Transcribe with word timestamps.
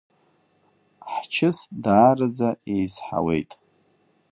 Ҳчыс 1.11 1.57
даараӡа 1.83 2.49
еизҳауеит. 2.71 3.51